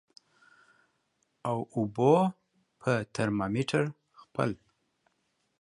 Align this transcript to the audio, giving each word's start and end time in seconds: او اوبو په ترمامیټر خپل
او 1.49 1.57
اوبو 1.75 2.13
په 2.81 2.91
ترمامیټر 3.15 3.83
خپل 4.21 4.49